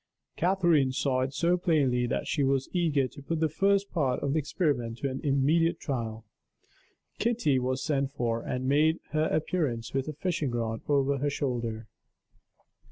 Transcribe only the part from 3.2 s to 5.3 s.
put the first part of the experiment to an